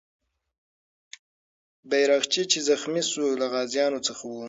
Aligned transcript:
بیرغچی 1.89 2.43
چې 2.51 2.59
زخمي 2.69 3.03
سو، 3.11 3.23
له 3.39 3.45
غازیانو 3.53 3.99
څخه 4.07 4.23
و. 4.27 4.31